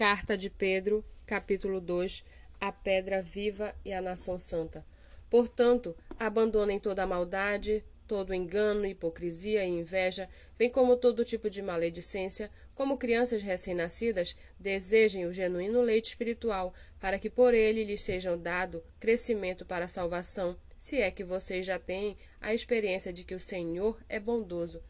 Carta 0.00 0.34
de 0.34 0.48
Pedro, 0.48 1.04
capítulo 1.26 1.78
2 1.78 2.24
A 2.58 2.72
pedra 2.72 3.20
viva 3.20 3.76
e 3.84 3.92
a 3.92 4.00
nação 4.00 4.38
santa. 4.38 4.82
Portanto, 5.28 5.94
abandonem 6.18 6.80
toda 6.80 7.02
a 7.02 7.06
maldade, 7.06 7.84
todo 8.08 8.32
engano, 8.32 8.86
hipocrisia 8.86 9.62
e 9.62 9.68
inveja, 9.68 10.26
bem 10.56 10.70
como 10.70 10.96
todo 10.96 11.22
tipo 11.22 11.50
de 11.50 11.60
maledicência, 11.60 12.50
como 12.74 12.96
crianças 12.96 13.42
recém-nascidas, 13.42 14.34
desejem 14.58 15.26
o 15.26 15.34
genuíno 15.34 15.82
leite 15.82 16.06
espiritual, 16.06 16.72
para 16.98 17.18
que 17.18 17.28
por 17.28 17.52
ele 17.52 17.84
lhes 17.84 18.00
sejam 18.00 18.38
dado 18.38 18.82
crescimento 18.98 19.66
para 19.66 19.84
a 19.84 19.88
salvação, 19.88 20.56
se 20.78 20.96
é 20.96 21.10
que 21.10 21.22
vocês 21.22 21.66
já 21.66 21.78
têm 21.78 22.16
a 22.40 22.54
experiência 22.54 23.12
de 23.12 23.22
que 23.22 23.34
o 23.34 23.40
Senhor 23.40 23.98
é 24.08 24.18
bondoso. 24.18 24.82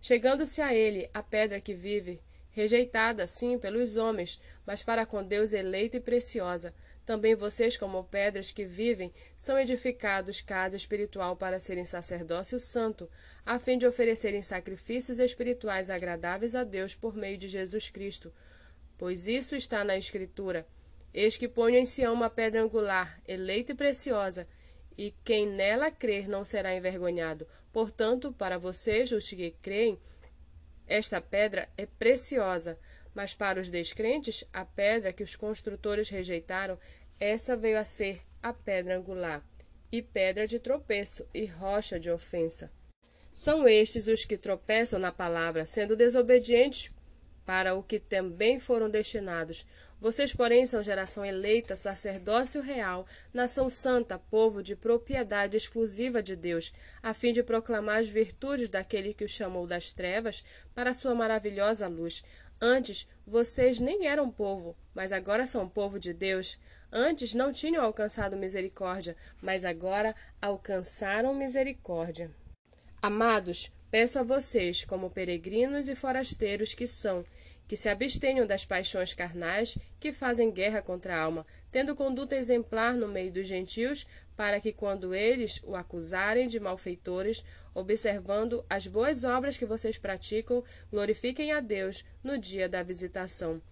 Chegando-se 0.00 0.62
a 0.62 0.74
ele, 0.74 1.10
a 1.12 1.22
pedra 1.22 1.60
que 1.60 1.74
vive, 1.74 2.18
rejeitada, 2.54 3.26
sim, 3.26 3.58
pelos 3.58 3.96
homens, 3.96 4.40
mas 4.64 4.82
para 4.82 5.04
com 5.04 5.22
Deus 5.22 5.52
eleita 5.52 5.98
e 5.98 6.00
preciosa. 6.00 6.72
Também 7.04 7.34
vocês, 7.34 7.76
como 7.76 8.04
pedras 8.04 8.50
que 8.50 8.64
vivem, 8.64 9.12
são 9.36 9.58
edificados 9.58 10.40
casa 10.40 10.76
espiritual 10.76 11.36
para 11.36 11.60
serem 11.60 11.84
sacerdócio 11.84 12.58
santo, 12.58 13.10
a 13.44 13.58
fim 13.58 13.76
de 13.76 13.86
oferecerem 13.86 14.40
sacrifícios 14.40 15.18
espirituais 15.18 15.90
agradáveis 15.90 16.54
a 16.54 16.64
Deus 16.64 16.94
por 16.94 17.14
meio 17.14 17.36
de 17.36 17.46
Jesus 17.46 17.90
Cristo. 17.90 18.32
Pois 18.96 19.26
isso 19.26 19.54
está 19.54 19.84
na 19.84 19.98
Escritura. 19.98 20.66
Eis 21.12 21.36
que 21.36 21.46
ponho 21.46 21.76
em 21.76 21.84
Sião 21.84 22.14
uma 22.14 22.30
pedra 22.30 22.62
angular, 22.62 23.20
eleita 23.28 23.72
e 23.72 23.74
preciosa, 23.74 24.48
e 24.96 25.12
quem 25.24 25.46
nela 25.46 25.90
crer 25.90 26.28
não 26.28 26.44
será 26.44 26.74
envergonhado. 26.74 27.46
Portanto, 27.72 28.32
para 28.32 28.58
vocês, 28.58 29.12
os 29.12 29.28
que 29.28 29.50
creem, 29.60 29.98
esta 30.86 31.20
pedra 31.20 31.68
é 31.76 31.86
preciosa, 31.86 32.78
mas 33.14 33.32
para 33.32 33.60
os 33.60 33.70
descrentes, 33.70 34.44
a 34.52 34.64
pedra 34.64 35.12
que 35.12 35.22
os 35.22 35.36
construtores 35.36 36.08
rejeitaram, 36.08 36.78
essa 37.18 37.56
veio 37.56 37.78
a 37.78 37.84
ser 37.84 38.20
a 38.42 38.52
pedra 38.52 38.98
angular, 38.98 39.42
e 39.90 40.02
pedra 40.02 40.46
de 40.46 40.58
tropeço 40.58 41.26
e 41.32 41.46
rocha 41.46 41.98
de 41.98 42.10
ofensa. 42.10 42.70
São 43.32 43.66
estes 43.68 44.06
os 44.06 44.24
que 44.24 44.36
tropeçam 44.36 44.98
na 44.98 45.10
palavra, 45.10 45.64
sendo 45.66 45.96
desobedientes 45.96 46.90
para 47.44 47.74
o 47.74 47.82
que 47.82 47.98
também 47.98 48.58
foram 48.58 48.88
destinados. 48.88 49.66
Vocês, 50.00 50.34
porém, 50.34 50.66
são 50.66 50.82
geração 50.82 51.24
eleita, 51.24 51.76
sacerdócio 51.76 52.60
real, 52.60 53.06
nação 53.32 53.70
santa, 53.70 54.18
povo 54.18 54.62
de 54.62 54.76
propriedade 54.76 55.56
exclusiva 55.56 56.22
de 56.22 56.36
Deus, 56.36 56.72
a 57.02 57.14
fim 57.14 57.32
de 57.32 57.42
proclamar 57.42 58.00
as 58.00 58.08
virtudes 58.08 58.68
daquele 58.68 59.14
que 59.14 59.24
o 59.24 59.28
chamou 59.28 59.66
das 59.66 59.92
trevas 59.92 60.44
para 60.74 60.90
a 60.90 60.94
sua 60.94 61.14
maravilhosa 61.14 61.88
luz. 61.88 62.22
Antes, 62.60 63.08
vocês 63.26 63.80
nem 63.80 64.06
eram 64.06 64.30
povo, 64.30 64.76
mas 64.94 65.12
agora 65.12 65.46
são 65.46 65.68
povo 65.68 65.98
de 65.98 66.12
Deus. 66.12 66.58
Antes 66.92 67.34
não 67.34 67.52
tinham 67.52 67.82
alcançado 67.82 68.36
misericórdia, 68.36 69.16
mas 69.40 69.64
agora 69.64 70.14
alcançaram 70.40 71.34
misericórdia. 71.34 72.30
Amados, 73.00 73.70
Peço 73.94 74.18
a 74.18 74.24
vocês, 74.24 74.84
como 74.84 75.08
peregrinos 75.08 75.88
e 75.88 75.94
forasteiros 75.94 76.74
que 76.74 76.84
são, 76.84 77.24
que 77.68 77.76
se 77.76 77.88
abstenham 77.88 78.44
das 78.44 78.64
paixões 78.64 79.14
carnais 79.14 79.78
que 80.00 80.12
fazem 80.12 80.50
guerra 80.50 80.82
contra 80.82 81.14
a 81.14 81.20
alma, 81.20 81.46
tendo 81.70 81.94
conduta 81.94 82.34
exemplar 82.34 82.96
no 82.96 83.06
meio 83.06 83.30
dos 83.30 83.46
gentios, 83.46 84.04
para 84.36 84.58
que, 84.58 84.72
quando 84.72 85.14
eles 85.14 85.60
o 85.62 85.76
acusarem 85.76 86.48
de 86.48 86.58
malfeitores, 86.58 87.44
observando 87.72 88.64
as 88.68 88.88
boas 88.88 89.22
obras 89.22 89.56
que 89.56 89.64
vocês 89.64 89.96
praticam, 89.96 90.64
glorifiquem 90.90 91.52
a 91.52 91.60
Deus 91.60 92.04
no 92.20 92.36
dia 92.36 92.68
da 92.68 92.82
visitação. 92.82 93.62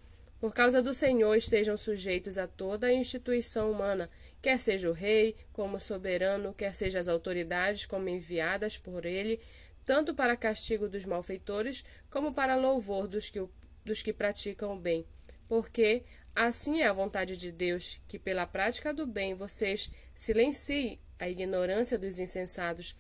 Por 0.41 0.55
causa 0.55 0.81
do 0.81 0.95
Senhor, 0.95 1.35
estejam 1.35 1.77
sujeitos 1.77 2.39
a 2.39 2.47
toda 2.47 2.87
a 2.87 2.95
instituição 2.95 3.73
humana, 3.73 4.09
quer 4.41 4.61
seja 4.61 4.89
o 4.89 4.93
rei 4.93 5.35
como 5.53 5.81
soberano, 5.81 6.55
quer 6.55 6.77
seja 6.77 7.01
as 7.01 7.09
autoridades 7.09 7.87
como 7.87 8.09
enviadas 8.09 8.77
por 8.77 9.05
ele, 9.05 9.41
tanto 9.85 10.15
para 10.15 10.37
castigo 10.37 10.89
dos 10.89 11.05
malfeitores, 11.05 11.85
como 12.11 12.33
para 12.33 12.57
louvor 12.57 13.07
dos 13.09 13.31
que, 13.31 13.47
dos 13.85 14.03
que 14.03 14.13
praticam 14.13 14.75
o 14.75 14.81
bem. 14.81 15.05
Porque 15.49 16.05
assim 16.35 16.81
é 16.81 16.87
a 16.87 16.93
vontade 16.93 17.37
de 17.37 17.51
Deus, 17.53 18.01
que 18.09 18.19
pela 18.19 18.47
prática 18.47 18.95
do 18.95 19.07
bem 19.07 19.35
vocês 19.35 19.91
silenciem 20.15 20.99
a 21.19 21.29
ignorância 21.29 21.99
dos 21.99 22.19
insensatos. 22.19 22.97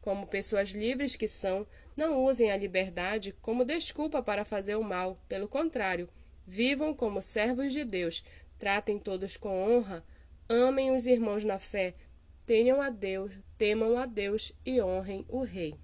Como 0.00 0.26
pessoas 0.26 0.70
livres 0.70 1.14
que 1.14 1.28
são, 1.28 1.66
não 1.96 2.24
usem 2.24 2.50
a 2.50 2.56
liberdade 2.56 3.34
como 3.40 3.64
desculpa 3.64 4.22
para 4.22 4.44
fazer 4.44 4.74
o 4.74 4.82
mal. 4.82 5.20
Pelo 5.28 5.46
contrário, 5.46 6.08
vivam 6.46 6.92
como 6.92 7.22
servos 7.22 7.72
de 7.72 7.84
Deus, 7.84 8.24
tratem 8.58 8.98
todos 8.98 9.36
com 9.36 9.48
honra, 9.48 10.04
amem 10.48 10.94
os 10.94 11.06
irmãos 11.06 11.44
na 11.44 11.58
fé, 11.58 11.94
tenham 12.44 12.80
a 12.82 12.90
Deus, 12.90 13.32
temam 13.56 13.96
a 13.96 14.06
Deus 14.06 14.52
e 14.66 14.82
honrem 14.82 15.24
o 15.28 15.42
Rei. 15.42 15.78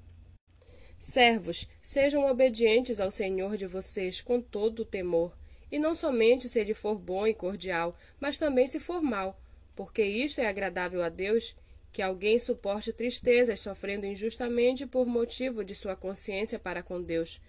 Servos, 0.99 1.69
sejam 1.81 2.27
obedientes 2.27 2.99
ao 2.99 3.11
Senhor 3.11 3.57
de 3.57 3.67
vocês 3.67 4.21
com 4.21 4.41
todo 4.41 4.81
o 4.81 4.85
temor, 4.85 5.37
e 5.71 5.79
não 5.79 5.95
somente 5.95 6.49
se 6.49 6.59
ele 6.59 6.75
for 6.75 6.99
bom 6.99 7.27
e 7.27 7.35
cordial, 7.35 7.97
mas 8.19 8.37
também 8.37 8.67
se 8.67 8.81
for 8.81 9.01
mal, 9.01 9.41
porque 9.77 10.03
isto 10.03 10.41
é 10.41 10.49
agradável 10.49 11.03
a 11.03 11.09
Deus, 11.09 11.55
que 11.93 12.03
alguém 12.03 12.39
suporte 12.39 12.93
tristezas 12.93 13.61
sofrendo 13.61 14.07
injustamente 14.07 14.87
por 14.87 15.07
motivo 15.07 15.65
de 15.65 15.75
sua 15.75 15.95
consciência 15.95 16.59
para 16.59 16.83
com 16.83 17.01
Deus. 17.01 17.41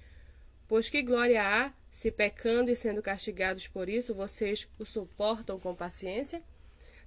Pois 0.68 0.90
que 0.90 1.02
glória 1.02 1.44
há 1.44 1.74
se 1.92 2.12
pecando 2.12 2.70
e 2.70 2.76
sendo 2.76 3.02
castigados 3.02 3.68
por 3.68 3.90
isso 3.90 4.14
vocês 4.14 4.68
o 4.78 4.86
suportam 4.86 5.60
com 5.60 5.74
paciência? 5.76 6.42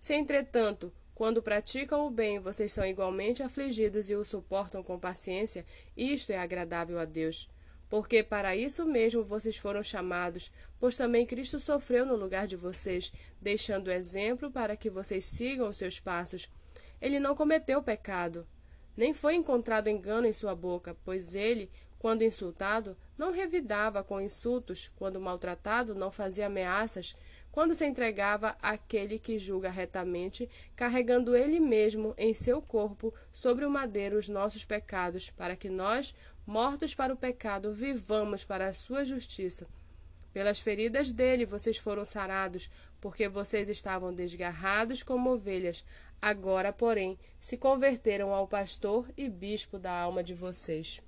Se, 0.01 0.15
entretanto, 0.15 0.93
quando 1.15 1.43
praticam 1.43 2.07
o 2.07 2.11
bem, 2.11 2.39
vocês 2.39 2.73
são 2.73 2.85
igualmente 2.85 3.43
afligidos 3.43 4.09
e 4.09 4.15
o 4.15 4.25
suportam 4.25 4.83
com 4.83 4.99
paciência, 4.99 5.65
isto 5.97 6.33
é 6.33 6.39
agradável 6.39 6.99
a 6.99 7.05
Deus. 7.05 7.49
Porque 7.91 8.23
para 8.23 8.57
isso 8.57 8.87
mesmo 8.87 9.23
vocês 9.23 9.59
foram 9.59 9.83
chamados, 9.83 10.51
pois 10.81 10.97
também 10.97 11.27
Cristo 11.27 11.61
sofreu 11.61 12.07
no 12.07 12.17
lugar 12.17 12.47
de 12.47 12.57
vocês, 12.57 13.13
deixando 13.41 13.91
exemplo 13.91 14.51
para 14.51 14.77
que 14.77 14.89
vocês 14.89 15.27
sigam 15.27 15.69
os 15.69 15.77
seus 15.77 16.01
passos. 16.01 16.49
Ele 17.01 17.21
não 17.21 17.37
cometeu 17.37 17.83
pecado, 17.83 18.47
nem 18.97 19.13
foi 19.13 19.35
encontrado 19.35 19.89
engano 19.89 20.27
em 20.27 20.33
sua 20.33 20.55
boca, 20.55 20.97
pois 21.05 21.35
ele, 21.35 21.71
quando 21.99 22.25
insultado, 22.25 22.97
não 23.19 23.31
revidava 23.31 24.03
com 24.03 24.21
insultos, 24.21 24.91
quando 24.97 25.21
maltratado, 25.21 25.95
não 25.95 26.11
fazia 26.11 26.47
ameaças, 26.47 27.15
quando 27.53 27.75
se 27.75 27.87
entregava 27.87 28.57
àquele 28.63 29.19
que 29.19 29.39
julga 29.39 29.69
retamente, 29.69 30.49
carregando 30.75 31.37
ele 31.37 31.61
mesmo 31.61 32.15
em 32.17 32.33
seu 32.33 32.63
corpo 32.63 33.13
sobre 33.31 33.67
o 33.67 33.71
madeiro 33.71 34.17
os 34.17 34.27
nossos 34.27 34.65
pecados, 34.65 35.29
para 35.29 35.55
que 35.55 35.69
nós, 35.69 36.15
mortos 36.47 36.95
para 36.95 37.13
o 37.13 37.17
pecado, 37.17 37.73
vivamos 37.75 38.43
para 38.43 38.69
a 38.69 38.75
sua 38.75 39.05
justiça. 39.05 39.69
Pelas 40.33 40.61
feridas 40.61 41.13
dele 41.13 41.45
vocês 41.45 41.77
foram 41.77 42.07
sarados, 42.07 42.71
porque 42.99 43.29
vocês 43.29 43.69
estavam 43.69 44.15
desgarrados 44.15 45.03
como 45.03 45.31
ovelhas. 45.31 45.85
Agora, 46.23 46.73
porém, 46.73 47.19
se 47.39 47.59
converteram 47.59 48.33
ao 48.33 48.49
pastor 48.49 49.07
e 49.15 49.29
bispo 49.29 49.79
da 49.79 49.93
alma 49.93 50.25
de 50.25 50.33
vocês. 50.33 51.01